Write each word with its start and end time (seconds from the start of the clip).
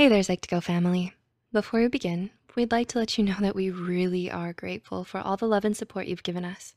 Hey 0.00 0.08
there, 0.08 0.22
Psych2Go 0.22 0.62
family. 0.62 1.12
Before 1.52 1.78
we 1.78 1.88
begin, 1.88 2.30
we'd 2.56 2.72
like 2.72 2.88
to 2.88 2.98
let 2.98 3.18
you 3.18 3.24
know 3.24 3.36
that 3.40 3.54
we 3.54 3.68
really 3.68 4.30
are 4.30 4.54
grateful 4.54 5.04
for 5.04 5.20
all 5.20 5.36
the 5.36 5.44
love 5.44 5.66
and 5.66 5.76
support 5.76 6.06
you've 6.06 6.22
given 6.22 6.42
us. 6.42 6.72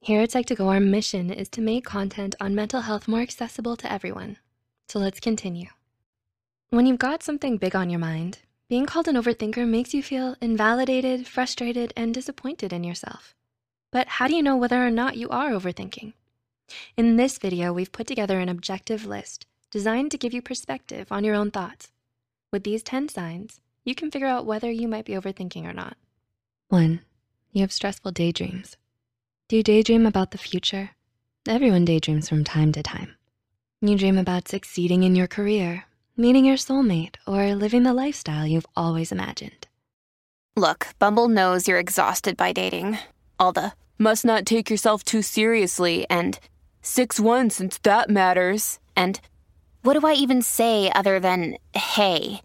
Here 0.00 0.20
at 0.20 0.30
Psych2Go, 0.30 0.68
our 0.68 0.78
mission 0.78 1.28
is 1.32 1.48
to 1.48 1.60
make 1.60 1.84
content 1.84 2.36
on 2.40 2.54
mental 2.54 2.82
health 2.82 3.08
more 3.08 3.18
accessible 3.18 3.74
to 3.78 3.92
everyone. 3.92 4.36
So 4.86 5.00
let's 5.00 5.18
continue. 5.18 5.70
When 6.70 6.86
you've 6.86 7.00
got 7.00 7.24
something 7.24 7.56
big 7.56 7.74
on 7.74 7.90
your 7.90 7.98
mind, 7.98 8.38
being 8.68 8.86
called 8.86 9.08
an 9.08 9.16
overthinker 9.16 9.66
makes 9.66 9.92
you 9.92 10.00
feel 10.00 10.36
invalidated, 10.40 11.26
frustrated, 11.26 11.92
and 11.96 12.14
disappointed 12.14 12.72
in 12.72 12.84
yourself. 12.84 13.34
But 13.90 14.06
how 14.06 14.28
do 14.28 14.36
you 14.36 14.42
know 14.44 14.56
whether 14.56 14.86
or 14.86 14.92
not 14.92 15.16
you 15.16 15.28
are 15.30 15.50
overthinking? 15.50 16.12
In 16.96 17.16
this 17.16 17.38
video, 17.38 17.72
we've 17.72 17.90
put 17.90 18.06
together 18.06 18.38
an 18.38 18.48
objective 18.48 19.04
list 19.04 19.46
designed 19.72 20.12
to 20.12 20.16
give 20.16 20.32
you 20.32 20.40
perspective 20.40 21.10
on 21.10 21.24
your 21.24 21.34
own 21.34 21.50
thoughts. 21.50 21.90
With 22.50 22.64
these 22.64 22.82
10 22.82 23.10
signs, 23.10 23.60
you 23.84 23.94
can 23.94 24.10
figure 24.10 24.26
out 24.26 24.46
whether 24.46 24.70
you 24.70 24.88
might 24.88 25.04
be 25.04 25.12
overthinking 25.12 25.66
or 25.66 25.74
not. 25.74 25.98
One, 26.68 27.00
you 27.52 27.60
have 27.60 27.72
stressful 27.72 28.12
daydreams. 28.12 28.76
Do 29.48 29.56
you 29.56 29.62
daydream 29.62 30.06
about 30.06 30.30
the 30.30 30.38
future? 30.38 30.90
Everyone 31.46 31.84
daydreams 31.84 32.28
from 32.28 32.44
time 32.44 32.72
to 32.72 32.82
time. 32.82 33.16
You 33.82 33.98
dream 33.98 34.16
about 34.16 34.48
succeeding 34.48 35.02
in 35.02 35.14
your 35.14 35.26
career, 35.26 35.84
meeting 36.16 36.46
your 36.46 36.56
soulmate, 36.56 37.16
or 37.26 37.54
living 37.54 37.82
the 37.82 37.92
lifestyle 37.92 38.46
you've 38.46 38.66
always 38.74 39.12
imagined. 39.12 39.66
Look, 40.56 40.88
Bumble 40.98 41.28
knows 41.28 41.68
you're 41.68 41.78
exhausted 41.78 42.36
by 42.36 42.52
dating. 42.52 42.98
All 43.38 43.52
the 43.52 43.72
must 43.98 44.24
not 44.24 44.46
take 44.46 44.70
yourself 44.70 45.04
too 45.04 45.20
seriously 45.20 46.06
and 46.08 46.40
6 46.80 47.20
1 47.20 47.50
since 47.50 47.78
that 47.78 48.08
matters. 48.08 48.78
And 48.96 49.20
what 49.88 49.98
do 49.98 50.06
I 50.06 50.12
even 50.12 50.42
say 50.42 50.92
other 50.94 51.18
than 51.18 51.56
hey? 51.72 52.42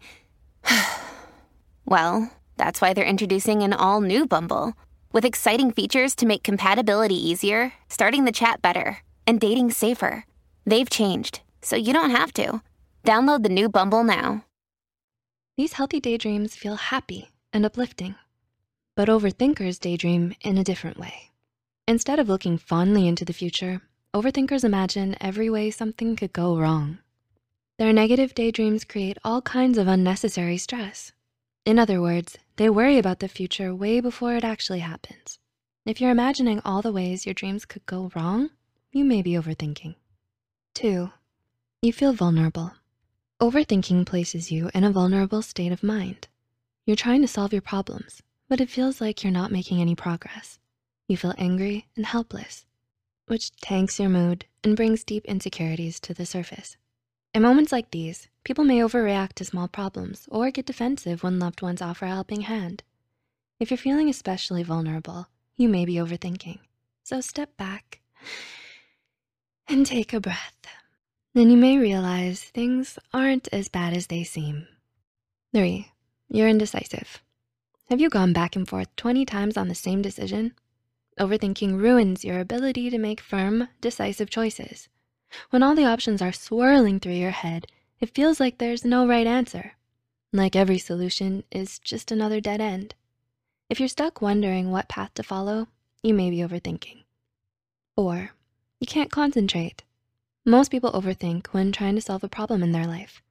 well, 1.84 2.32
that's 2.56 2.80
why 2.80 2.94
they're 2.94 3.04
introducing 3.04 3.62
an 3.62 3.74
all 3.74 4.00
new 4.00 4.26
Bumble 4.26 4.72
with 5.12 5.26
exciting 5.26 5.70
features 5.70 6.14
to 6.14 6.26
make 6.26 6.42
compatibility 6.42 7.14
easier, 7.14 7.74
starting 7.90 8.24
the 8.24 8.32
chat 8.32 8.62
better, 8.62 9.00
and 9.26 9.38
dating 9.38 9.72
safer. 9.72 10.24
They've 10.64 10.88
changed, 10.88 11.42
so 11.60 11.76
you 11.76 11.92
don't 11.92 12.12
have 12.12 12.32
to. 12.32 12.62
Download 13.04 13.42
the 13.42 13.50
new 13.50 13.68
Bumble 13.68 14.04
now. 14.04 14.46
These 15.58 15.74
healthy 15.74 16.00
daydreams 16.00 16.56
feel 16.56 16.76
happy 16.76 17.28
and 17.52 17.66
uplifting, 17.66 18.14
but 18.96 19.10
overthinkers 19.10 19.78
daydream 19.78 20.34
in 20.40 20.56
a 20.56 20.64
different 20.64 20.98
way. 20.98 21.30
Instead 21.86 22.18
of 22.18 22.30
looking 22.30 22.56
fondly 22.56 23.06
into 23.06 23.26
the 23.26 23.34
future, 23.34 23.82
overthinkers 24.14 24.64
imagine 24.64 25.14
every 25.20 25.50
way 25.50 25.70
something 25.70 26.16
could 26.16 26.32
go 26.32 26.56
wrong. 26.56 27.00
Their 27.76 27.92
negative 27.92 28.34
daydreams 28.34 28.84
create 28.84 29.18
all 29.24 29.42
kinds 29.42 29.78
of 29.78 29.88
unnecessary 29.88 30.58
stress. 30.58 31.10
In 31.64 31.76
other 31.76 32.00
words, 32.00 32.38
they 32.54 32.70
worry 32.70 32.98
about 32.98 33.18
the 33.18 33.26
future 33.26 33.74
way 33.74 33.98
before 33.98 34.36
it 34.36 34.44
actually 34.44 34.78
happens. 34.78 35.40
If 35.84 36.00
you're 36.00 36.12
imagining 36.12 36.60
all 36.64 36.82
the 36.82 36.92
ways 36.92 37.26
your 37.26 37.34
dreams 37.34 37.64
could 37.64 37.84
go 37.84 38.12
wrong, 38.14 38.50
you 38.92 39.04
may 39.04 39.22
be 39.22 39.32
overthinking. 39.32 39.96
Two, 40.72 41.10
you 41.82 41.92
feel 41.92 42.12
vulnerable. 42.12 42.74
Overthinking 43.40 44.06
places 44.06 44.52
you 44.52 44.70
in 44.72 44.84
a 44.84 44.92
vulnerable 44.92 45.42
state 45.42 45.72
of 45.72 45.82
mind. 45.82 46.28
You're 46.86 46.94
trying 46.94 47.22
to 47.22 47.28
solve 47.28 47.52
your 47.52 47.60
problems, 47.60 48.22
but 48.48 48.60
it 48.60 48.70
feels 48.70 49.00
like 49.00 49.24
you're 49.24 49.32
not 49.32 49.50
making 49.50 49.80
any 49.80 49.96
progress. 49.96 50.60
You 51.08 51.16
feel 51.16 51.34
angry 51.38 51.88
and 51.96 52.06
helpless, 52.06 52.66
which 53.26 53.50
tanks 53.56 53.98
your 53.98 54.10
mood 54.10 54.46
and 54.62 54.76
brings 54.76 55.02
deep 55.02 55.24
insecurities 55.24 55.98
to 56.00 56.14
the 56.14 56.24
surface. 56.24 56.76
In 57.34 57.42
moments 57.42 57.72
like 57.72 57.90
these, 57.90 58.28
people 58.44 58.62
may 58.62 58.78
overreact 58.78 59.32
to 59.34 59.44
small 59.44 59.66
problems 59.66 60.28
or 60.30 60.52
get 60.52 60.66
defensive 60.66 61.24
when 61.24 61.40
loved 61.40 61.62
ones 61.62 61.82
offer 61.82 62.04
a 62.04 62.08
helping 62.08 62.42
hand. 62.42 62.84
If 63.58 63.72
you're 63.72 63.78
feeling 63.78 64.08
especially 64.08 64.62
vulnerable, 64.62 65.26
you 65.56 65.68
may 65.68 65.84
be 65.84 65.94
overthinking. 65.94 66.60
So 67.02 67.20
step 67.20 67.56
back 67.56 68.00
and 69.68 69.84
take 69.84 70.12
a 70.12 70.20
breath. 70.20 70.54
Then 71.34 71.50
you 71.50 71.56
may 71.56 71.76
realize 71.76 72.40
things 72.40 73.00
aren't 73.12 73.48
as 73.52 73.68
bad 73.68 73.94
as 73.94 74.06
they 74.06 74.22
seem. 74.22 74.68
Three, 75.52 75.90
you're 76.28 76.48
indecisive. 76.48 77.20
Have 77.90 78.00
you 78.00 78.10
gone 78.10 78.32
back 78.32 78.54
and 78.54 78.68
forth 78.68 78.94
20 78.94 79.24
times 79.24 79.56
on 79.56 79.66
the 79.66 79.74
same 79.74 80.02
decision? 80.02 80.54
Overthinking 81.18 81.80
ruins 81.80 82.24
your 82.24 82.38
ability 82.38 82.90
to 82.90 82.98
make 82.98 83.20
firm, 83.20 83.68
decisive 83.80 84.30
choices. 84.30 84.88
When 85.50 85.62
all 85.62 85.74
the 85.74 85.86
options 85.86 86.22
are 86.22 86.32
swirling 86.32 87.00
through 87.00 87.12
your 87.12 87.30
head, 87.30 87.66
it 88.00 88.14
feels 88.14 88.40
like 88.40 88.58
there's 88.58 88.84
no 88.84 89.06
right 89.06 89.26
answer. 89.26 89.74
Like 90.32 90.56
every 90.56 90.78
solution 90.78 91.44
is 91.50 91.78
just 91.78 92.10
another 92.10 92.40
dead 92.40 92.60
end. 92.60 92.94
If 93.70 93.80
you're 93.80 93.88
stuck 93.88 94.20
wondering 94.20 94.70
what 94.70 94.88
path 94.88 95.14
to 95.14 95.22
follow, 95.22 95.68
you 96.02 96.12
may 96.12 96.30
be 96.30 96.38
overthinking. 96.38 97.04
Or 97.96 98.32
you 98.80 98.86
can't 98.86 99.10
concentrate. 99.10 99.84
Most 100.44 100.70
people 100.70 100.92
overthink 100.92 101.46
when 101.48 101.72
trying 101.72 101.94
to 101.94 102.02
solve 102.02 102.22
a 102.22 102.28
problem 102.28 102.62
in 102.62 102.72
their 102.72 102.86
life, 102.86 103.22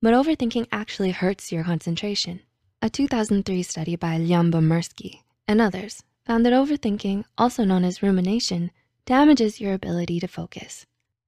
but 0.00 0.14
overthinking 0.14 0.68
actually 0.72 1.10
hurts 1.10 1.52
your 1.52 1.64
concentration. 1.64 2.40
A 2.80 2.88
2003 2.88 3.62
study 3.62 3.96
by 3.96 4.18
Lyubomirsky 4.18 5.20
and 5.46 5.60
others 5.60 6.02
found 6.24 6.46
that 6.46 6.52
overthinking, 6.52 7.24
also 7.36 7.64
known 7.64 7.84
as 7.84 8.02
rumination, 8.02 8.70
damages 9.04 9.60
your 9.60 9.74
ability 9.74 10.20
to 10.20 10.28
focus. 10.28 10.86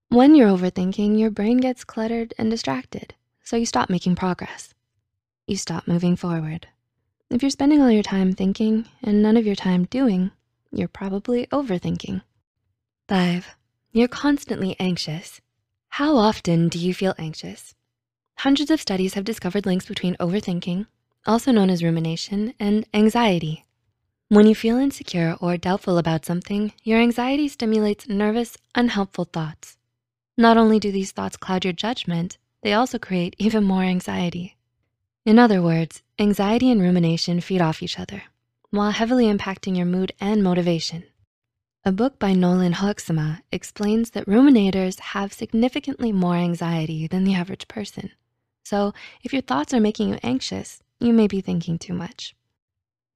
When 0.09 0.35
you're 0.35 0.49
overthinking, 0.49 1.19
your 1.19 1.31
brain 1.31 1.57
gets 1.57 1.83
cluttered 1.85 2.35
and 2.39 2.51
distracted, 2.51 3.15
so 3.43 3.57
you 3.57 3.67
stop 3.67 3.91
making 3.91 4.15
progress. 4.15 4.73
You 5.47 5.57
stop 5.57 5.89
moving 5.89 6.15
forward. 6.15 6.69
If 7.31 7.43
you're 7.43 7.51
spending 7.51 7.83
all 7.83 7.91
your 7.91 8.03
time 8.05 8.33
thinking 8.33 8.87
and 9.03 9.23
none 9.23 9.37
of 9.37 9.45
your 9.45 9.57
time 9.57 9.87
doing, 9.87 10.31
you're 10.71 10.89
probably 10.89 11.47
overthinking. 11.49 12.23
Five, 13.09 13.57
you're 13.93 14.09
constantly 14.09 14.77
anxious. 14.79 15.41
How 15.89 16.17
often 16.17 16.69
do 16.69 16.79
you 16.79 16.95
feel 16.95 17.15
anxious? 17.19 17.75
Hundreds 18.39 18.71
of 18.71 18.81
studies 18.81 19.15
have 19.15 19.25
discovered 19.25 19.67
links 19.67 19.87
between 19.87 20.17
overthinking, 20.17 20.87
also 21.27 21.51
known 21.51 21.71
as 21.71 21.83
rumination, 21.83 22.55
and 22.61 22.87
anxiety. 22.95 23.65
When 24.29 24.47
you 24.47 24.55
feel 24.55 24.77
insecure 24.77 25.37
or 25.41 25.57
doubtful 25.57 25.99
about 25.99 26.25
something, 26.25 26.73
your 26.83 27.01
anxiety 27.01 27.49
stimulates 27.49 28.09
nervous, 28.09 28.57
unhelpful 28.75 29.27
thoughts. 29.27 29.77
Not 30.37 30.57
only 30.57 30.81
do 30.81 30.91
these 30.91 31.13
thoughts 31.13 31.37
cloud 31.37 31.65
your 31.65 31.73
judgment, 31.73 32.39
they 32.63 32.73
also 32.73 32.99
create 32.99 33.37
even 33.39 33.65
more 33.65 33.83
anxiety. 33.83 34.57
In 35.25 35.39
other 35.39 35.63
words, 35.63 36.03
anxiety 36.19 36.71
and 36.71 36.81
rumination 36.81 37.41
feed 37.41 37.61
off 37.61 37.83
each 37.83 37.99
other 37.99 38.25
while 38.71 38.91
heavily 38.91 39.27
impacting 39.27 39.77
your 39.77 39.87
mood 39.87 40.13
and 40.21 40.43
motivation. 40.43 41.05
A 41.85 41.93
book 41.93 42.19
by 42.19 42.33
Nolen-Hoeksema 42.33 43.43
explains 43.53 44.11
that 44.11 44.27
ruminators 44.27 44.99
have 44.99 45.33
significantly 45.33 46.11
more 46.11 46.35
anxiety 46.35 47.07
than 47.07 47.23
the 47.23 47.35
average 47.35 47.69
person. 47.69 48.11
So 48.65 48.93
if 49.23 49.33
your 49.33 49.43
thoughts 49.43 49.73
are 49.73 49.81
making 49.81 50.09
you 50.09 50.19
anxious, 50.25 50.83
you 50.99 51.13
may 51.13 51.29
be 51.29 51.41
thinking 51.41 51.79
too 51.79 51.95
much. 51.95 52.35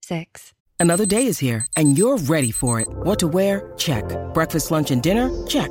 Six, 0.03 0.53
Another 0.81 1.07
day 1.07 1.27
is 1.27 1.41
here 1.41 1.67
and 1.77 1.99
you're 1.99 2.19
ready 2.19 2.53
for 2.53 2.79
it. 2.81 2.87
What 2.89 3.19
to 3.19 3.29
wear? 3.29 3.73
Check. 3.77 4.05
Breakfast, 4.33 4.71
lunch, 4.71 4.93
and 4.93 5.03
dinner? 5.03 5.29
Check. 5.47 5.71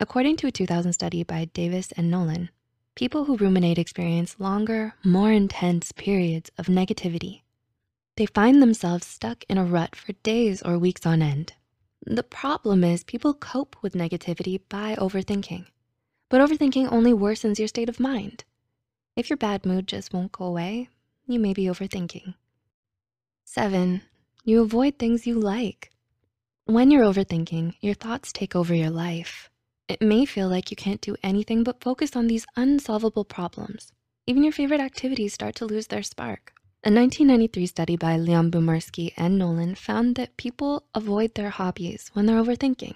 According 0.00 0.36
to 0.36 0.46
a 0.46 0.52
2000 0.52 0.92
study 0.92 1.24
by 1.24 1.46
Davis 1.46 1.90
and 1.96 2.08
Nolen, 2.08 2.50
people 2.94 3.24
who 3.24 3.36
ruminate 3.36 3.78
experience 3.78 4.38
longer, 4.38 4.94
more 5.04 5.32
intense 5.32 5.90
periods 5.90 6.52
of 6.56 6.66
negativity. 6.66 7.42
They 8.16 8.26
find 8.26 8.62
themselves 8.62 9.08
stuck 9.08 9.42
in 9.48 9.58
a 9.58 9.64
rut 9.64 9.96
for 9.96 10.12
days 10.22 10.62
or 10.62 10.78
weeks 10.78 11.04
on 11.04 11.20
end. 11.20 11.54
The 12.06 12.22
problem 12.22 12.84
is 12.84 13.02
people 13.02 13.34
cope 13.34 13.74
with 13.82 13.94
negativity 13.94 14.60
by 14.68 14.94
overthinking, 14.94 15.66
but 16.28 16.40
overthinking 16.40 16.92
only 16.92 17.12
worsens 17.12 17.58
your 17.58 17.66
state 17.66 17.88
of 17.88 17.98
mind. 17.98 18.44
If 19.16 19.28
your 19.28 19.36
bad 19.36 19.66
mood 19.66 19.88
just 19.88 20.12
won't 20.12 20.30
go 20.30 20.44
away, 20.44 20.90
you 21.26 21.40
may 21.40 21.52
be 21.52 21.64
overthinking. 21.64 22.34
Seven, 23.44 24.02
you 24.44 24.62
avoid 24.62 24.96
things 24.96 25.26
you 25.26 25.34
like. 25.34 25.90
When 26.66 26.92
you're 26.92 27.02
overthinking, 27.02 27.74
your 27.80 27.94
thoughts 27.94 28.32
take 28.32 28.54
over 28.54 28.76
your 28.76 28.90
life. 28.90 29.50
It 29.88 30.02
may 30.02 30.26
feel 30.26 30.48
like 30.48 30.70
you 30.70 30.76
can't 30.76 31.00
do 31.00 31.16
anything 31.22 31.64
but 31.64 31.80
focus 31.80 32.14
on 32.14 32.26
these 32.26 32.46
unsolvable 32.56 33.24
problems. 33.24 33.92
even 34.26 34.44
your 34.44 34.52
favorite 34.52 34.80
activities 34.80 35.32
start 35.32 35.54
to 35.54 35.64
lose 35.64 35.86
their 35.86 36.02
spark. 36.02 36.52
A 36.84 36.92
1993 36.92 37.66
study 37.66 37.96
by 37.96 38.18
Lyubomirsky 38.18 39.14
and 39.16 39.38
Nolen 39.38 39.74
found 39.74 40.16
that 40.16 40.36
people 40.36 40.84
avoid 40.94 41.34
their 41.34 41.48
hobbies 41.48 42.10
when 42.12 42.26
they're 42.26 42.42
overthinking. 42.42 42.94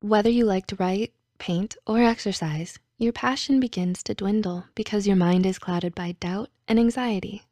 Whether 0.00 0.30
you 0.30 0.44
like 0.44 0.66
to 0.68 0.76
write, 0.76 1.12
paint, 1.38 1.76
or 1.88 2.00
exercise, 2.00 2.78
your 2.98 3.12
passion 3.12 3.58
begins 3.58 4.02
to 4.04 4.14
dwindle 4.14 4.66
because 4.76 5.08
your 5.08 5.16
mind 5.16 5.44
is 5.44 5.58
clouded 5.58 5.94
by 5.94 6.12
doubt 6.20 6.50
and 6.68 6.78
anxiety. 6.78 7.42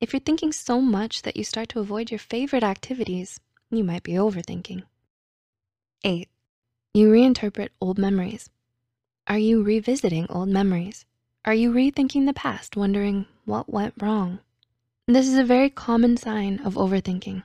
If 0.00 0.12
you're 0.12 0.20
thinking 0.20 0.52
so 0.52 0.80
much 0.80 1.22
that 1.22 1.36
you 1.36 1.42
start 1.42 1.68
to 1.70 1.80
avoid 1.80 2.12
your 2.12 2.20
favorite 2.20 2.62
activities, 2.62 3.40
you 3.70 3.82
might 3.82 4.04
be 4.04 4.12
overthinking. 4.12 4.84
Eight, 6.04 6.28
you 6.96 7.10
reinterpret 7.10 7.68
old 7.78 7.98
memories. 7.98 8.48
Are 9.26 9.36
you 9.36 9.62
revisiting 9.62 10.26
old 10.30 10.48
memories? 10.48 11.04
Are 11.44 11.52
you 11.52 11.70
rethinking 11.70 12.24
the 12.24 12.32
past, 12.32 12.74
wondering 12.74 13.26
what 13.44 13.70
went 13.70 13.92
wrong? 14.00 14.38
This 15.06 15.28
is 15.28 15.36
a 15.36 15.44
very 15.44 15.68
common 15.68 16.16
sign 16.16 16.58
of 16.60 16.76
overthinking. 16.76 17.42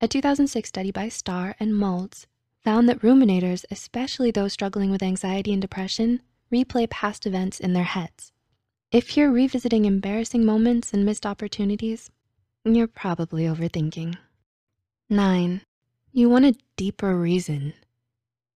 A 0.00 0.06
2006 0.06 0.68
study 0.68 0.92
by 0.92 1.08
Starr 1.08 1.56
and 1.58 1.76
Moulds 1.76 2.28
found 2.62 2.88
that 2.88 3.00
ruminators, 3.00 3.64
especially 3.68 4.30
those 4.30 4.52
struggling 4.52 4.92
with 4.92 5.02
anxiety 5.02 5.52
and 5.52 5.60
depression, 5.60 6.22
replay 6.52 6.88
past 6.88 7.26
events 7.26 7.58
in 7.58 7.72
their 7.72 7.82
heads. 7.82 8.30
If 8.92 9.16
you're 9.16 9.32
revisiting 9.32 9.86
embarrassing 9.86 10.44
moments 10.44 10.92
and 10.92 11.04
missed 11.04 11.26
opportunities, 11.26 12.12
you're 12.64 12.86
probably 12.86 13.42
overthinking. 13.42 14.18
Nine, 15.10 15.62
you 16.12 16.28
want 16.28 16.44
a 16.44 16.54
deeper 16.76 17.16
reason. 17.18 17.72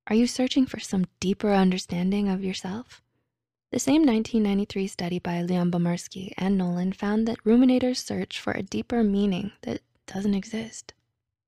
Are 0.08 0.14
you 0.14 0.28
searching 0.28 0.66
for 0.66 0.78
some 0.78 1.06
deeper 1.18 1.52
understanding 1.52 2.28
of 2.28 2.44
yourself? 2.44 3.02
The 3.72 3.80
same 3.80 4.06
1993 4.06 4.86
study 4.86 5.18
by 5.18 5.42
Lyubomirsky 5.42 6.32
and 6.38 6.56
Nolen 6.56 6.92
found 6.92 7.26
that 7.26 7.42
ruminators 7.42 7.96
search 7.96 8.38
for 8.38 8.52
a 8.52 8.62
deeper 8.62 9.02
meaning 9.02 9.50
that 9.62 9.80
doesn't 10.06 10.34
exist. 10.34 10.94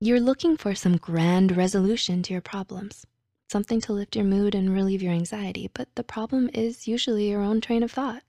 You're 0.01 0.19
looking 0.19 0.57
for 0.57 0.75
some 0.75 0.97
grand 0.97 1.57
resolution 1.57 2.21
to 2.25 2.33
your 2.33 2.43
problems, 2.43 3.07
something 3.49 3.81
to 3.83 3.93
lift 3.93 4.17
your 4.17 4.25
mood 4.25 4.57
and 4.57 4.75
relieve 4.75 5.03
your 5.03 5.13
anxiety, 5.13 5.71
but 5.73 5.95
the 5.95 6.03
problem 6.03 6.51
is 6.53 6.89
usually 6.89 7.31
your 7.31 7.43
own 7.43 7.61
train 7.61 7.85
of 7.85 7.93
thought. 7.93 8.25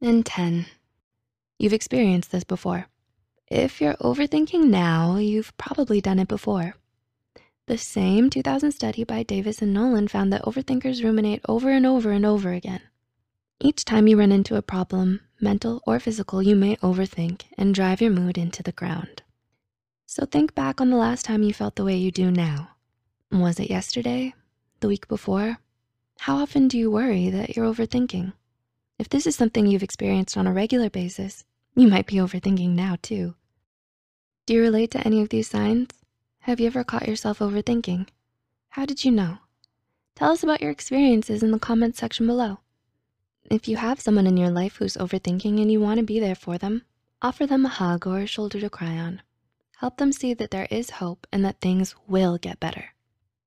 And 0.00 0.24
10, 0.24 0.66
you've 1.58 1.72
experienced 1.72 2.30
this 2.30 2.44
before. 2.44 2.86
If 3.48 3.80
you're 3.80 3.94
overthinking 3.94 4.66
now, 4.66 5.16
you've 5.16 5.56
probably 5.56 6.00
done 6.00 6.20
it 6.20 6.28
before. 6.28 6.76
The 7.66 7.78
same 7.78 8.28
2000 8.28 8.72
study 8.72 9.04
by 9.04 9.22
Davis 9.22 9.62
and 9.62 9.72
Nolen 9.72 10.06
found 10.06 10.30
that 10.32 10.42
overthinkers 10.42 11.02
ruminate 11.02 11.40
over 11.48 11.70
and 11.70 11.86
over 11.86 12.10
and 12.10 12.26
over 12.26 12.52
again. 12.52 12.82
Each 13.58 13.86
time 13.86 14.06
you 14.06 14.18
run 14.18 14.32
into 14.32 14.56
a 14.56 14.62
problem, 14.62 15.22
mental 15.40 15.80
or 15.86 15.98
physical, 15.98 16.42
you 16.42 16.56
may 16.56 16.76
overthink 16.76 17.44
and 17.56 17.74
drive 17.74 18.02
your 18.02 18.10
mood 18.10 18.36
into 18.36 18.62
the 18.62 18.72
ground. 18.72 19.22
So 20.04 20.26
think 20.26 20.54
back 20.54 20.78
on 20.78 20.90
the 20.90 20.98
last 20.98 21.24
time 21.24 21.42
you 21.42 21.54
felt 21.54 21.76
the 21.76 21.84
way 21.84 21.96
you 21.96 22.10
do 22.10 22.30
now. 22.30 22.72
Was 23.32 23.58
it 23.58 23.70
yesterday? 23.70 24.34
The 24.80 24.88
week 24.88 25.08
before? 25.08 25.56
How 26.18 26.36
often 26.36 26.68
do 26.68 26.76
you 26.76 26.90
worry 26.90 27.30
that 27.30 27.56
you're 27.56 27.72
overthinking? 27.72 28.34
If 28.98 29.08
this 29.08 29.26
is 29.26 29.36
something 29.36 29.66
you've 29.66 29.82
experienced 29.82 30.36
on 30.36 30.46
a 30.46 30.52
regular 30.52 30.90
basis, 30.90 31.44
you 31.74 31.88
might 31.88 32.06
be 32.06 32.16
overthinking 32.16 32.70
now 32.70 32.98
too. 33.00 33.36
Do 34.44 34.52
you 34.52 34.60
relate 34.60 34.90
to 34.90 35.06
any 35.06 35.22
of 35.22 35.30
these 35.30 35.48
signs? 35.48 35.88
Have 36.44 36.60
you 36.60 36.66
ever 36.66 36.84
caught 36.84 37.08
yourself 37.08 37.38
overthinking? 37.38 38.06
How 38.68 38.84
did 38.84 39.02
you 39.02 39.10
know? 39.10 39.38
Tell 40.14 40.30
us 40.30 40.42
about 40.42 40.60
your 40.60 40.70
experiences 40.70 41.42
in 41.42 41.52
the 41.52 41.58
comments 41.58 41.98
section 41.98 42.26
below. 42.26 42.58
If 43.50 43.66
you 43.66 43.78
have 43.78 43.98
someone 43.98 44.26
in 44.26 44.36
your 44.36 44.50
life 44.50 44.76
who's 44.76 44.98
overthinking 44.98 45.58
and 45.58 45.72
you 45.72 45.80
wanna 45.80 46.02
be 46.02 46.20
there 46.20 46.34
for 46.34 46.58
them, 46.58 46.82
offer 47.22 47.46
them 47.46 47.64
a 47.64 47.70
hug 47.70 48.06
or 48.06 48.18
a 48.18 48.26
shoulder 48.26 48.60
to 48.60 48.68
cry 48.68 48.98
on. 48.98 49.22
Help 49.78 49.96
them 49.96 50.12
see 50.12 50.34
that 50.34 50.50
there 50.50 50.68
is 50.70 51.00
hope 51.00 51.26
and 51.32 51.42
that 51.46 51.62
things 51.62 51.94
will 52.06 52.36
get 52.36 52.60
better. 52.60 52.90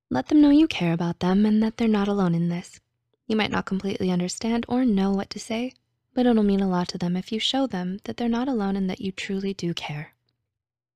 Let 0.10 0.30
them 0.30 0.42
know 0.42 0.50
you 0.50 0.68
care 0.68 0.94
about 0.94 1.20
them 1.20 1.46
and 1.46 1.62
that 1.62 1.78
they're 1.78 1.88
not 1.88 2.08
alone 2.08 2.34
in 2.34 2.50
this. 2.50 2.80
You 3.28 3.36
might 3.36 3.52
not 3.52 3.68
completely 3.68 4.10
understand 4.10 4.66
or 4.68 4.86
know 4.86 5.12
what 5.12 5.30
to 5.30 5.40
say, 5.40 5.74
but 6.16 6.26
it'll 6.26 6.42
mean 6.42 6.62
a 6.62 6.68
lot 6.68 6.88
to 6.88 6.98
them 6.98 7.16
if 7.16 7.32
you 7.32 7.40
show 7.40 7.68
them 7.68 8.00
that 8.06 8.18
they're 8.18 8.28
not 8.28 8.48
alone 8.48 8.76
and 8.76 8.90
that 8.90 9.02
you 9.02 9.12
truly 9.12 9.54
do 9.54 9.76
care. 9.76 10.16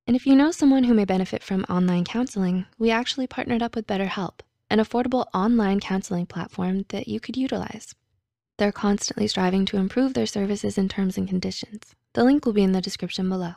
And 0.08 0.16
if 0.16 0.26
you 0.26 0.36
know 0.36 0.52
someone 0.52 0.86
who 0.86 0.94
may 0.94 1.06
benefit 1.06 1.44
from 1.44 1.66
online 1.70 2.04
counseling, 2.06 2.66
we 2.78 2.90
actually 2.90 3.28
partnered 3.28 3.62
up 3.62 3.76
with 3.76 3.88
BetterHelp, 3.88 4.40
an 4.70 4.80
affordable 4.80 5.28
online 5.34 5.80
counseling 5.80 6.26
platform 6.26 6.86
that 6.90 7.08
you 7.08 7.20
could 7.20 7.38
utilize. 7.38 7.94
They're 8.58 8.72
constantly 8.72 9.28
striving 9.28 9.66
to 9.68 9.78
improve 9.78 10.14
their 10.14 10.26
services 10.26 10.78
and 10.78 10.90
terms 10.90 11.18
and 11.18 11.28
conditions. 11.28 11.96
The 12.14 12.24
link 12.24 12.46
will 12.46 12.54
be 12.54 12.64
in 12.64 12.74
the 12.74 12.82
description 12.82 13.30
below. 13.30 13.54